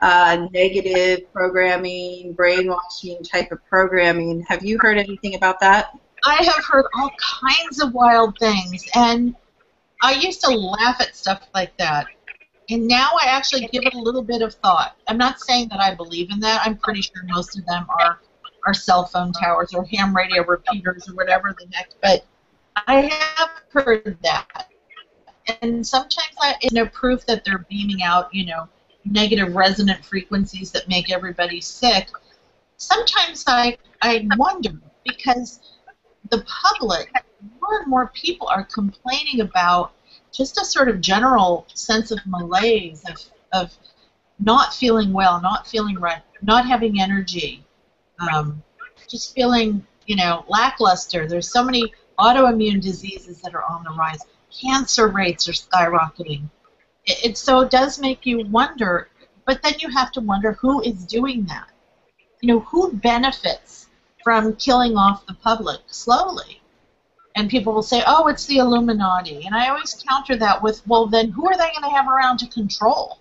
[0.00, 4.42] uh, negative programming, brainwashing type of programming.
[4.48, 5.96] Have you heard anything about that?
[6.26, 7.10] I have heard all
[7.42, 9.34] kinds of wild things, and
[10.02, 12.06] I used to laugh at stuff like that
[12.70, 14.96] and now I actually give it a little bit of thought.
[15.08, 16.62] I'm not saying that I believe in that.
[16.64, 18.20] I'm pretty sure most of them are
[18.66, 21.90] are cell phone towers or ham radio repeaters or whatever the heck.
[22.00, 22.24] But
[22.76, 23.02] I
[23.36, 24.70] have heard that,
[25.62, 28.68] and sometimes I you know proof that they're beaming out you know
[29.04, 32.08] negative resonant frequencies that make everybody sick.
[32.76, 34.70] sometimes I, I wonder
[35.04, 35.60] because
[36.30, 37.12] the public,
[37.60, 39.92] more and more people are complaining about
[40.32, 43.16] just a sort of general sense of malaise, of,
[43.52, 43.78] of
[44.40, 47.64] not feeling well, not feeling right, not having energy,
[48.18, 48.62] um,
[49.08, 51.28] just feeling, you know, lackluster.
[51.28, 54.20] There's so many autoimmune diseases that are on the rise.
[54.50, 56.48] Cancer rates are skyrocketing.
[57.04, 59.08] It, it so it does make you wonder,
[59.44, 61.68] but then you have to wonder who is doing that.
[62.40, 63.88] You know, who benefits
[64.22, 66.60] from killing off the public slowly?
[67.36, 69.44] And people will say, oh, it's the Illuminati.
[69.44, 72.38] And I always counter that with, well, then who are they going to have around
[72.38, 73.18] to control?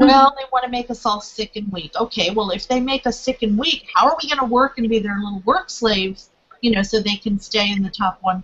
[0.00, 0.06] Mm-hmm.
[0.08, 1.92] Well, they want to make us all sick and weak.
[2.00, 4.78] Okay, well, if they make us sick and weak, how are we going to work
[4.78, 8.20] and be their little work slaves, you know, so they can stay in the top
[8.22, 8.42] 1%?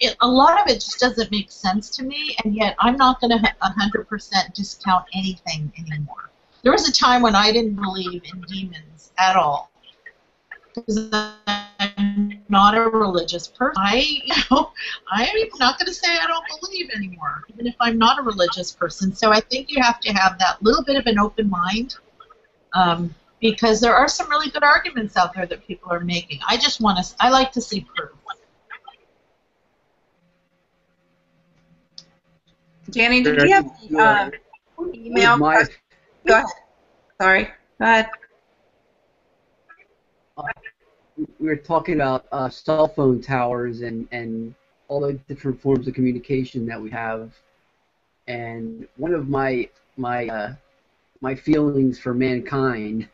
[0.00, 3.20] It, a lot of it just doesn't make sense to me, and yet I'm not
[3.20, 6.30] going to 100% discount anything anymore.
[6.62, 9.70] There was a time when I didn't believe in demons at all.
[10.74, 13.74] Because I'm not a religious person.
[13.76, 14.72] I, you know,
[15.10, 18.72] I'm not going to say I don't believe anymore, even if I'm not a religious
[18.72, 19.14] person.
[19.14, 21.96] So I think you have to have that little bit of an open mind,
[22.72, 26.40] um, because there are some really good arguments out there that people are making.
[26.48, 27.14] I just want to.
[27.20, 28.12] I like to see proof.
[32.90, 33.54] Danny, did you
[33.98, 34.32] have
[34.78, 35.36] um, email?
[35.36, 35.66] My,
[36.26, 36.46] Go ahead.
[37.20, 37.44] Sorry.
[37.78, 38.08] Go ahead.
[41.38, 44.54] we were talking about uh, cell phone towers and, and
[44.88, 47.34] all the different forms of communication that we have.
[48.26, 50.54] And one of my my uh,
[51.20, 53.10] my feelings for mankind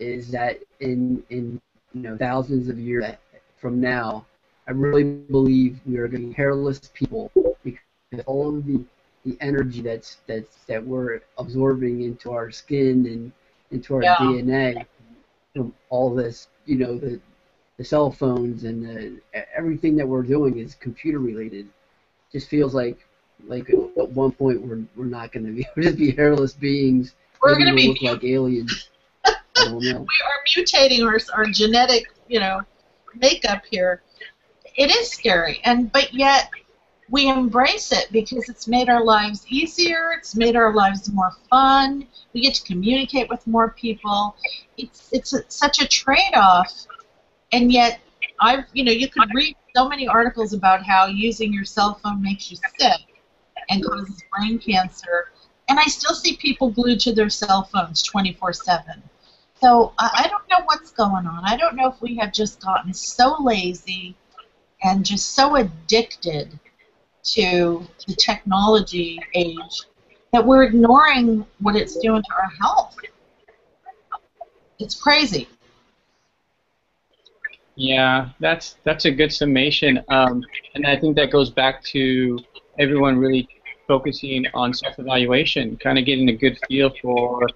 [0.00, 1.60] is that in in
[1.94, 3.04] you know thousands of years
[3.58, 4.26] from now,
[4.68, 7.30] I really believe we are going to be hairless people
[7.64, 7.90] because
[8.26, 8.80] all of the
[9.24, 13.32] the energy that's that's that we're absorbing into our skin and
[13.70, 14.16] into our Yeah.
[14.18, 14.86] DNA
[15.54, 17.20] from all this, you know, the
[17.78, 19.20] the cell phones and the,
[19.56, 21.68] everything that we're doing is computer related.
[22.32, 23.06] Just feels like
[23.46, 27.14] like at one point we're we're not going to be we're just be hairless beings.
[27.42, 28.90] We're going to be look like aliens.
[29.74, 30.04] We are
[30.48, 32.60] mutating our, our genetic, you know,
[33.14, 34.02] makeup here.
[34.76, 36.50] It is scary, and but yet
[37.08, 40.12] we embrace it because it's made our lives easier.
[40.18, 42.06] It's made our lives more fun.
[42.32, 44.36] We get to communicate with more people.
[44.76, 46.86] It's it's a, such a trade-off,
[47.52, 48.00] and yet
[48.40, 52.22] I've you know you could read so many articles about how using your cell phone
[52.22, 53.22] makes you sick
[53.70, 55.32] and causes brain cancer,
[55.68, 59.02] and I still see people glued to their cell phones 24/7.
[59.66, 61.40] So I, don't know what's going on.
[61.44, 64.14] I don't know if we have just gotten so lazy
[64.84, 66.56] and just so addicted
[67.34, 69.80] to the technology age
[70.32, 72.96] that we're ignoring what it's doing to our health.
[74.78, 75.48] It's crazy.
[77.74, 80.44] Yeah, that's that's a good summation, um,
[80.76, 82.38] and I think that goes back to
[82.78, 83.48] everyone really
[83.88, 87.48] focusing on self-evaluation, kind of getting a good feel for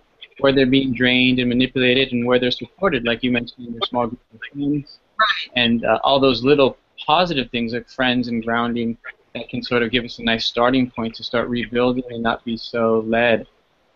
[0.42, 3.82] where they're being drained and manipulated, and where they're supported, like you mentioned in your
[3.88, 5.50] small group of friends, Right.
[5.56, 6.76] and uh, all those little
[7.06, 8.96] positive things like friends and grounding
[9.34, 12.44] that can sort of give us a nice starting point to start rebuilding and not
[12.44, 13.46] be so led.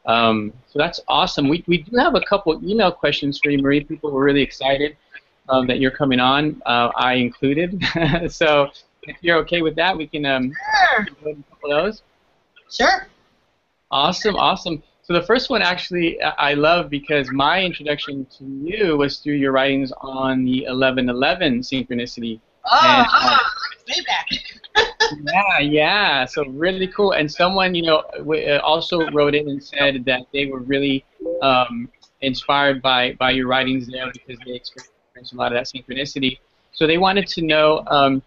[0.06, 1.48] Um, so that's awesome.
[1.48, 3.82] We, we do have a couple email questions for you, Marie.
[3.82, 4.96] People were really excited
[5.48, 7.82] um, that you're coming on, uh, I included.
[8.28, 8.68] so
[9.04, 10.52] if you're okay with that, we can um,
[10.94, 11.04] Sure.
[11.06, 12.02] go with a couple those.
[12.70, 13.06] Sure.
[13.90, 14.82] Awesome, awesome.
[15.04, 19.52] So the first one actually I love because my introduction to you was through your
[19.52, 22.40] writings on the 1111 synchronicity.
[22.64, 23.52] Oh, And, uh, ah,
[23.88, 24.28] way back.
[25.26, 26.24] yeah, yeah.
[26.24, 27.12] So really cool.
[27.12, 31.04] And someone, you know, w- uh, also wrote in and said that they were really
[31.42, 31.90] um,
[32.22, 36.38] inspired by by your writings there because they experienced a lot of that synchronicity.
[36.72, 38.22] So they wanted to know, um,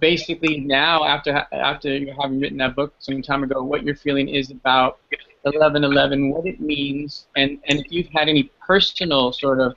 [0.00, 4.28] basically now after after you having written that book some time ago, what your feeling
[4.28, 4.98] is about
[5.54, 9.74] 1111, what it means, and and if you've had any personal sort of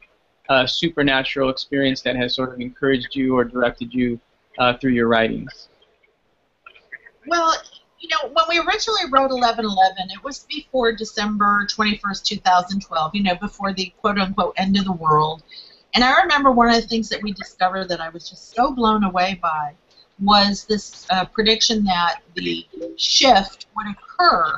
[0.50, 4.20] uh, supernatural experience that has sort of encouraged you or directed you
[4.60, 5.70] uh, through your writings.
[7.26, 7.54] Well,
[8.00, 13.36] you know, when we originally wrote 1111, it was before December 21st, 2012, you know,
[13.36, 15.44] before the quote unquote end of the world.
[15.94, 18.72] And I remember one of the things that we discovered that I was just so
[18.72, 19.76] blown away by
[20.20, 22.66] was this uh, prediction that the
[22.98, 24.56] shift would occur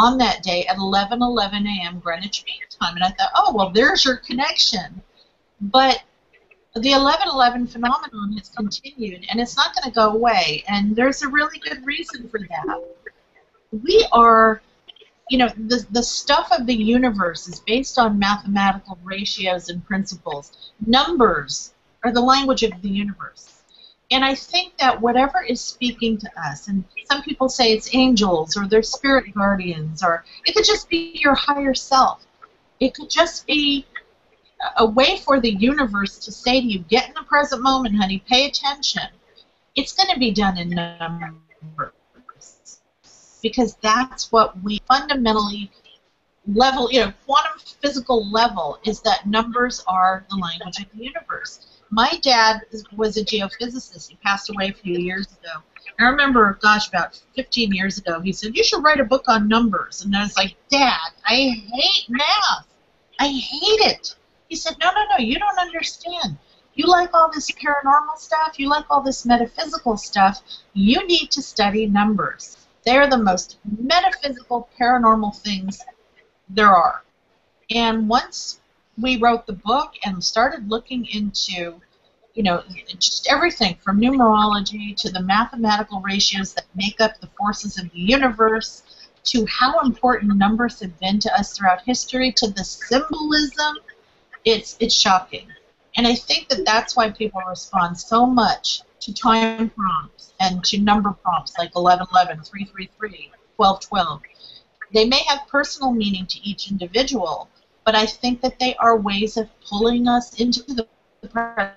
[0.00, 2.00] on that day at 11:11 a.m.
[2.00, 2.94] Greenwich Mean Time.
[2.94, 5.02] And I thought, oh, well, there's your connection.
[5.60, 6.02] But
[6.74, 11.28] the 1111 phenomenon has continued and it's not going to go away and there's a
[11.28, 12.80] really good reason for that
[13.72, 14.62] we are
[15.30, 20.72] you know, the, the stuff of the universe is based on mathematical ratios and principles.
[20.84, 21.72] Numbers
[22.02, 23.59] are the language of the universe.
[24.10, 28.56] And I think that whatever is speaking to us, and some people say it's angels
[28.56, 32.26] or their spirit guardians, or it could just be your higher self.
[32.80, 33.86] It could just be
[34.76, 38.22] a way for the universe to say to you, get in the present moment, honey,
[38.28, 39.02] pay attention.
[39.76, 41.92] It's going to be done in numbers
[43.42, 45.70] because that's what we fundamentally
[46.46, 51.66] level, you know, quantum physical level is that numbers are the language of the universe.
[51.90, 52.60] My dad
[52.96, 54.08] was a geophysicist.
[54.08, 55.62] He passed away a few years ago.
[55.98, 59.48] I remember, gosh, about 15 years ago, he said, You should write a book on
[59.48, 60.02] numbers.
[60.02, 62.66] And I was like, Dad, I hate math.
[63.18, 64.14] I hate it.
[64.48, 66.38] He said, No, no, no, you don't understand.
[66.74, 70.40] You like all this paranormal stuff, you like all this metaphysical stuff,
[70.72, 72.56] you need to study numbers.
[72.84, 75.80] They're the most metaphysical, paranormal things
[76.48, 77.02] there are.
[77.74, 78.59] And once
[79.00, 81.80] we wrote the book and started looking into,
[82.34, 82.62] you know,
[82.98, 88.00] just everything from numerology to the mathematical ratios that make up the forces of the
[88.00, 88.82] universe
[89.24, 93.76] to how important numbers have been to us throughout history to the symbolism,
[94.44, 95.46] it's it's shocking.
[95.96, 100.78] And I think that that's why people respond so much to time prompts and to
[100.78, 104.22] number prompts like 1111, 333, 1212.
[104.92, 107.48] They may have personal meaning to each individual,
[107.84, 110.86] but I think that they are ways of pulling us into the
[111.28, 111.76] present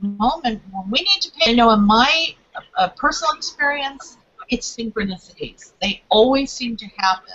[0.00, 1.52] moment when we need to pay.
[1.52, 2.34] I know in my
[2.76, 5.72] uh, personal experience, it's synchronicities.
[5.80, 7.34] They always seem to happen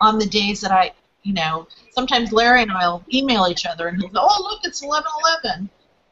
[0.00, 0.92] on the days that I,
[1.22, 4.82] you know, sometimes Larry and I'll email each other and he'll go, oh, look, it's
[4.82, 5.68] 1111.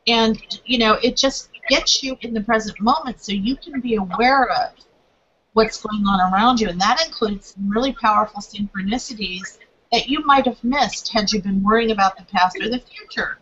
[0.06, 3.96] And, you know, it just gets you in the present moment so you can be
[3.96, 4.72] aware of
[5.52, 6.68] what's going on around you.
[6.68, 9.58] And that includes some really powerful synchronicities
[9.92, 13.38] that you might have missed had you been worrying about the past or the future,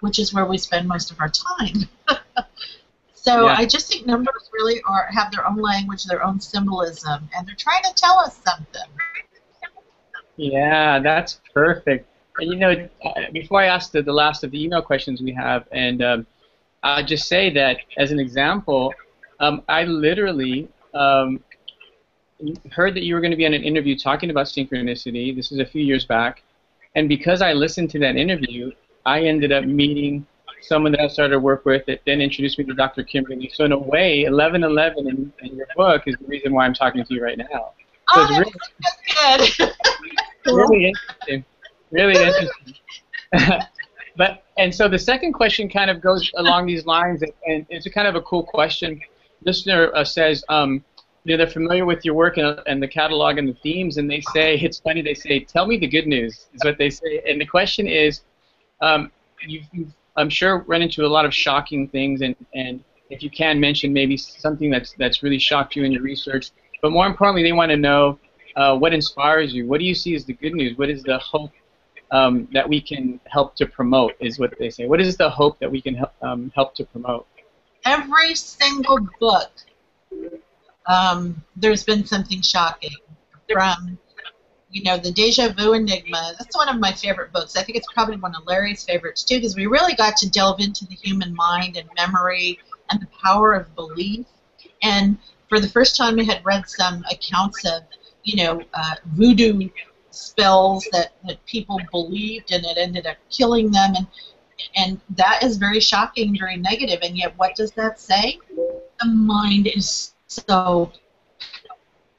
[0.00, 1.88] which is where we spend most of our time.
[3.14, 3.54] so yeah.
[3.56, 7.54] I just think numbers really are have their own language, their own symbolism, and they're
[7.56, 8.90] trying to tell us something.
[10.36, 12.08] Yeah, that's perfect.
[12.38, 12.88] And you know,
[13.32, 16.26] before I ask the, the last of the email questions we have, and um,
[16.82, 18.94] I'll just say that as an example,
[19.40, 21.40] um, I literally um,
[22.70, 25.34] heard that you were going to be on an interview talking about synchronicity.
[25.34, 26.42] This is a few years back.
[26.94, 28.70] And because I listened to that interview,
[29.06, 30.26] I ended up meeting
[30.60, 33.02] someone that I started to work with that then introduced me to Dr.
[33.02, 33.50] Kimberly.
[33.54, 37.04] So in a way, 1111 in, in your book is the reason why I'm talking
[37.04, 37.72] to you right now.
[38.14, 39.72] So oh, it's really, good.
[40.46, 41.44] really interesting.
[41.90, 42.74] Really interesting.
[44.16, 47.90] but and so the second question kind of goes along these lines, and it's a
[47.90, 49.00] kind of a cool question.
[49.44, 50.84] Listener uh, says, um,
[51.24, 54.10] you know, they're familiar with your work and, and, the catalog and the themes, and
[54.10, 55.02] they say it's funny.
[55.02, 57.22] They say, "Tell me the good news," is what they say.
[57.28, 58.22] And the question is,
[58.80, 59.12] um,
[59.46, 63.30] you've, you've, I'm sure, run into a lot of shocking things, and and if you
[63.30, 66.50] can mention maybe something that's that's really shocked you in your research,
[66.80, 68.18] but more importantly, they want to know
[68.56, 69.66] uh, what inspires you.
[69.66, 70.76] What do you see as the good news?
[70.76, 71.52] What is the hope
[72.10, 74.14] um, that we can help to promote?
[74.18, 74.86] Is what they say.
[74.86, 77.28] What is the hope that we can help um, help to promote?
[77.84, 79.50] Every single book
[80.86, 82.96] um, there's been something shocking
[83.52, 83.98] from
[84.70, 86.34] you know the deja vu enigma.
[86.38, 87.56] That's one of my favorite books.
[87.56, 90.60] I think it's probably one of larry's favorites too because we really got to delve
[90.60, 92.58] into the human mind and memory
[92.90, 94.26] and the power of belief.
[94.82, 95.18] And
[95.48, 97.82] for the first time i had read some accounts of
[98.24, 99.68] you know uh, voodoo
[100.10, 103.94] spells that, that people believed and it ended up killing them.
[103.96, 104.06] And
[104.76, 107.00] and that is very shocking very negative.
[107.02, 108.38] And yet what does that say?
[109.00, 110.92] The mind is so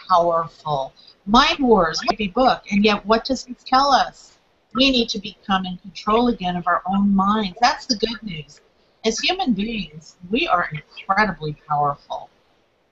[0.09, 0.93] powerful.
[1.26, 4.38] Mind Wars be book, and yet what does it tell us?
[4.74, 7.57] We need to become in control again of our own minds.
[7.61, 8.61] That's the good news.
[9.05, 12.30] As human beings, we are incredibly powerful.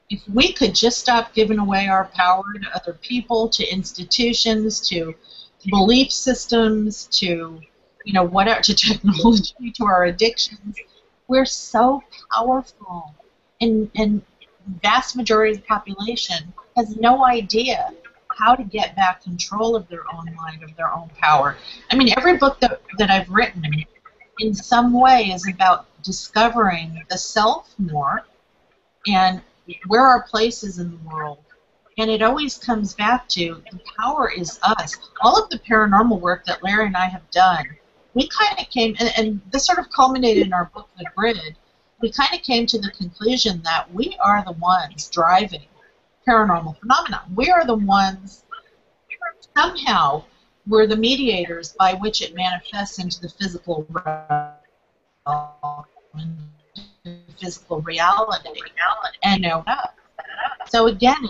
[0.10, 5.16] If we could just stop giving away our power to other people, to institutions, to
[5.70, 7.62] belief systems, to
[8.04, 10.76] you know whatever, to technology, to our addictions,
[11.28, 13.16] we're so powerful.
[13.62, 14.22] And and
[14.82, 17.92] vast majority of the population has no idea
[18.38, 21.58] how to get back control of their own mind, of their own power.
[21.92, 23.64] I mean, every book that, that I've written
[24.40, 28.26] in some way is about discovering the self more
[29.08, 29.42] and
[29.88, 31.40] where our place is in the world.
[31.98, 34.98] And it always comes back to the power is us.
[35.22, 37.66] All of the paranormal work that Larry and I have done,
[38.14, 41.58] we kind of came, and, and this sort of culminated in our book, The Grid,
[42.02, 45.66] we kind of came to the conclusion that we are the ones driving
[46.28, 47.24] paranormal phenomena.
[47.36, 48.44] We are the ones
[49.56, 50.24] somehow
[50.68, 55.86] we're the mediators by which it manifests into the physical realm,
[57.40, 58.62] physical reality,
[59.24, 59.64] and no.
[60.68, 61.30] So again,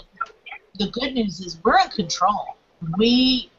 [0.77, 2.57] the good news is we're in control.
[2.97, 3.49] We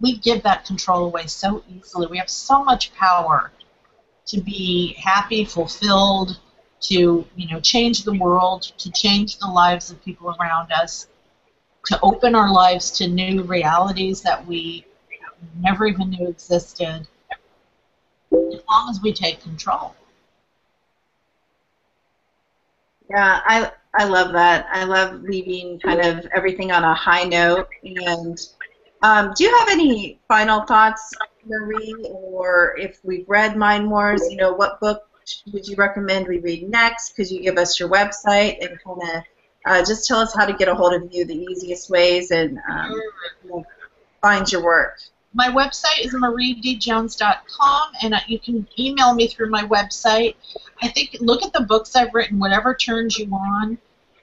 [0.00, 2.06] we give that control away so easily.
[2.06, 3.52] We have so much power
[4.32, 6.38] to be happy, fulfilled,
[6.80, 11.06] to you know change the world, to change the lives of people around us,
[11.86, 14.86] to open our lives to new realities that we
[15.60, 17.06] never even knew existed.
[18.32, 19.94] As long as we take control.
[23.10, 24.66] Yeah, I I love that.
[24.72, 27.68] I love leaving kind of everything on a high note.
[27.84, 28.38] And
[29.02, 31.12] um, do you have any final thoughts,
[31.46, 35.08] Marie, or if we've read Mind Wars, you know, what book
[35.52, 37.16] would you recommend we read next?
[37.16, 39.22] Could you give us your website and kind of
[39.64, 42.58] uh, just tell us how to get a hold of you, the easiest ways, and
[42.68, 42.90] um,
[43.44, 43.64] you know,
[44.20, 44.98] find your work?
[45.34, 50.34] my website is mariedjones.com, and you can email me through my website.
[50.82, 53.78] I think look at the books I've written, whatever turns you on.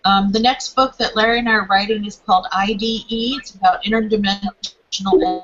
[0.06, 3.06] Um, the next book that Larry and I are writing is called IDE.
[3.10, 5.44] It's about interdimensional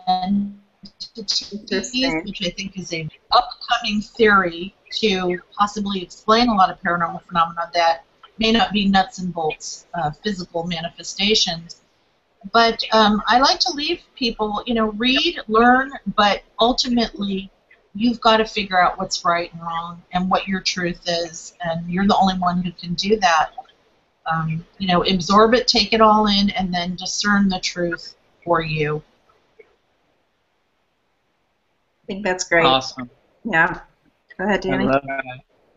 [1.18, 7.24] entities, which I think is a upcoming theory to possibly explain a lot of paranormal
[7.28, 8.04] phenomena that
[8.38, 11.82] may not be nuts and bolts uh, physical manifestations.
[12.52, 17.50] But um, I like to leave people, you know, read, learn, but ultimately
[17.96, 21.90] you've got to figure out what's right and wrong and what your truth is, and
[21.90, 23.52] you're the only one who can do that.
[24.32, 28.62] Um, you know, absorb it, take it all in, and then discern the truth for
[28.62, 29.02] you.
[32.06, 32.66] I think that's great.
[32.66, 33.10] Awesome.
[33.43, 33.80] Yeah.
[34.38, 34.86] Go ahead, Danny.
[34.86, 35.24] I love that.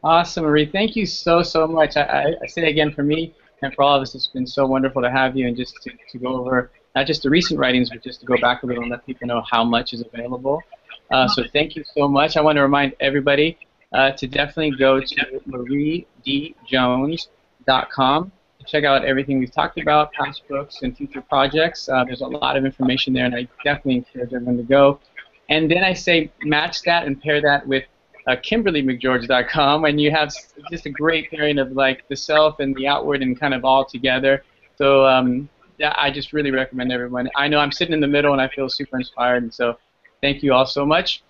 [0.04, 0.66] Awesome, Marie.
[0.66, 1.96] Thank you so, so much.
[1.96, 4.66] I, I, I say again, for me, and for all of us, it's been so
[4.66, 7.88] wonderful to have you and just to, to go over not just the recent writings,
[7.88, 10.62] but just to go back a little and let people know how much is available.
[11.10, 12.36] Uh, so thank you so much.
[12.36, 13.56] I want to remind everybody
[13.92, 20.82] uh, to definitely go to mariedjones.com to check out everything we've talked about, past books
[20.82, 21.88] and future projects.
[21.88, 25.00] Uh, there's a lot of information there, and I definitely encourage everyone to go.
[25.48, 27.84] And then I say match that and pair that with
[28.26, 30.30] uh, KimberlyMcGeorge.com, and you have
[30.70, 33.84] just a great pairing of like the self and the outward and kind of all
[33.84, 34.44] together.
[34.76, 37.30] So um, yeah, I just really recommend everyone.
[37.34, 39.78] I know I'm sitting in the middle and I feel super inspired, and so
[40.20, 41.22] thank you all so much.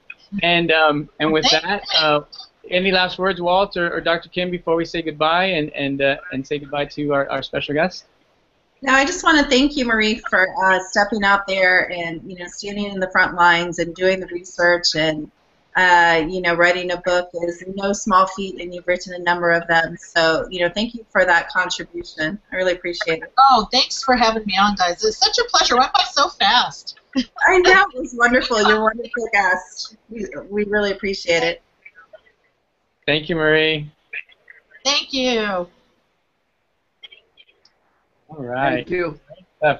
[0.42, 2.22] And um, and with that, uh,
[2.70, 4.28] any last words, Walt or, or, Dr.
[4.28, 7.74] Kim, before we say goodbye and and uh, and say goodbye to our, our special
[7.74, 8.06] guest?
[8.80, 12.38] No, I just want to thank you, Marie, for uh, stepping out there and you
[12.38, 15.30] know standing in the front lines and doing the research and
[15.78, 19.52] uh, you know, writing a book is no small feat, and you've written a number
[19.52, 19.96] of them.
[19.96, 22.40] So, you know, thank you for that contribution.
[22.50, 23.32] I really appreciate it.
[23.38, 25.04] Oh, thanks for having me on, guys.
[25.04, 25.76] It's such a pleasure.
[25.76, 26.98] Went by so fast.
[27.46, 27.86] I know.
[27.94, 28.60] It was wonderful.
[28.66, 29.96] You're a wonderful guest.
[30.10, 31.62] We, we really appreciate it.
[33.06, 33.88] Thank you, Marie.
[34.84, 35.68] Thank you.
[38.28, 38.76] All right.
[38.76, 39.18] Thank you.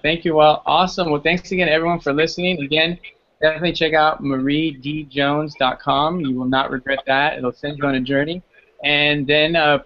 [0.03, 0.41] Thank you.
[0.41, 0.63] all.
[0.67, 1.11] awesome.
[1.11, 2.61] Well, thanks again, everyone, for listening.
[2.63, 2.99] Again,
[3.41, 6.21] definitely check out mariedjones.com.
[6.21, 7.39] You will not regret that.
[7.39, 8.43] It'll send you on a journey.
[8.85, 9.81] And then, uh,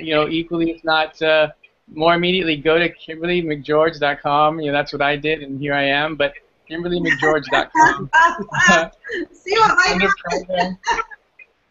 [0.00, 1.48] you know, equally, if not uh,
[1.92, 4.60] more immediately, go to KimberlyMcGeorge.com.
[4.60, 6.16] You know, that's what I did, and here I am.
[6.16, 6.34] But
[6.70, 8.10] KimberlyMcGeorge.com.
[9.32, 10.78] See what I under, programs,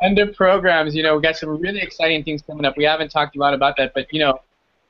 [0.03, 2.77] under programs, you know, we got some really exciting things coming up.
[2.77, 4.39] We haven't talked a lot about that, but, you know,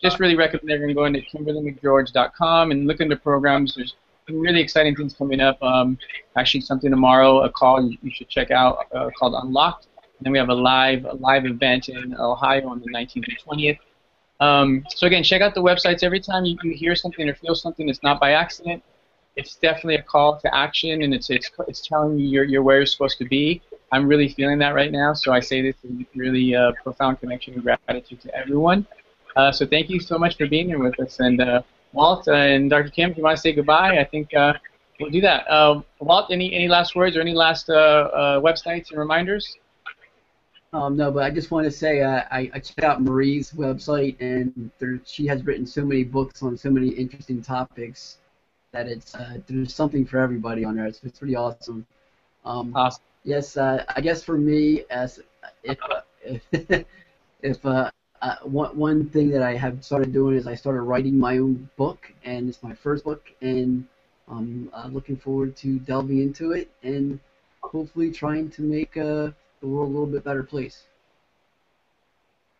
[0.04, 3.76] just really recommend everyone going to KimberlyMcGeorge.com and look into programs.
[3.76, 3.96] There's
[4.30, 5.62] really exciting things coming up.
[5.64, 5.98] Um,
[6.36, 9.88] actually, something tomorrow, a call you, you should check out uh, called Unlocked.
[10.20, 13.38] And then we have a live a live event in Ohio on the 19th and
[13.48, 13.80] 20th.
[14.40, 16.04] Um, so again, check out the websites.
[16.04, 18.84] Every time you, you hear something or feel something it's not by accident,
[19.38, 22.78] it's definitely a call to action, and it's it's, it's telling you you're, you're where
[22.78, 23.62] you're supposed to be.
[23.92, 27.54] I'm really feeling that right now, so I say this in really uh, profound connection
[27.54, 28.86] and gratitude to everyone.
[29.36, 31.62] Uh, so thank you so much for being here with us, and uh,
[31.94, 32.90] Walt and Dr.
[32.90, 34.54] Kim, if you want to say goodbye, I think uh,
[35.00, 35.50] we'll do that.
[35.50, 39.58] Uh, Walt, any, any last words or any last uh, uh websites and reminders?
[40.72, 44.16] Um, no, but I just want to say uh, I, I checked out Marie's website,
[44.20, 48.18] and there, she has written so many books on so many interesting topics
[48.72, 50.88] that it's uh, there's something for everybody on there.
[50.88, 51.86] It's, it's pretty awesome.
[52.44, 53.04] Um, awesome.
[53.24, 55.20] Yes, I guess for me, as
[55.64, 55.78] if
[56.52, 56.86] if,
[57.42, 57.66] if
[58.24, 61.70] uh, one one thing that I have started doing is I started writing my own
[61.76, 63.86] book, and it's my first book, and
[64.30, 67.20] I'm uh, looking forward to delving into it and
[67.62, 70.84] hopefully trying to make uh, the world a little bit better place.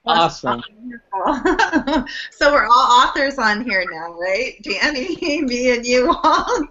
[0.06, 0.62] Awesome.
[2.32, 4.62] so we're all authors on here now, right?
[4.62, 6.64] Danny, me, and you all.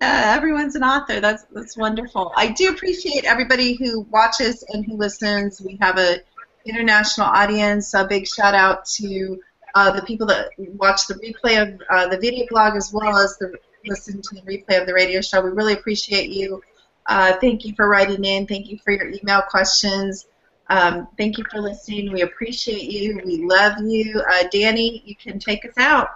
[0.00, 1.20] Uh, everyone's an author.
[1.20, 2.32] That's that's wonderful.
[2.36, 5.60] I do appreciate everybody who watches and who listens.
[5.60, 6.18] We have a
[6.64, 7.94] international audience.
[7.94, 9.40] A big shout out to
[9.74, 13.36] uh, the people that watch the replay of uh, the video blog as well as
[13.38, 13.54] the
[13.86, 15.42] listen to the replay of the radio show.
[15.42, 16.62] We really appreciate you.
[17.06, 18.46] Uh, thank you for writing in.
[18.46, 20.26] Thank you for your email questions.
[20.70, 22.12] Um, thank you for listening.
[22.12, 23.20] We appreciate you.
[23.24, 24.22] We love you.
[24.26, 26.08] Uh, Danny, you can take us out.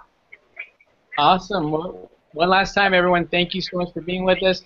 [1.17, 1.71] Awesome.
[1.71, 4.63] Well, one last time, everyone, thank you so much for being with us.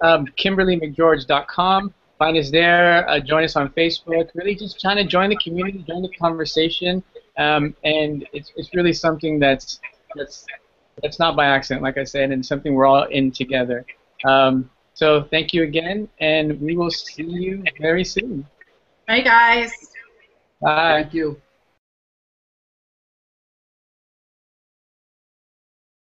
[0.00, 1.94] Um, KimberlyMcGeorge.com.
[2.22, 3.08] Find us there.
[3.08, 4.30] Uh, join us on Facebook.
[4.36, 7.02] Really just trying to join the community, join the conversation.
[7.36, 9.80] Um, and it's, it's really something that's,
[10.14, 10.46] that's,
[11.02, 13.84] that's not by accident, like I said, and something we're all in together.
[14.24, 18.46] Um, so thank you again, and we will see you very soon.
[19.08, 19.72] Bye, guys.
[20.60, 21.02] Bye.
[21.02, 21.42] Thank you.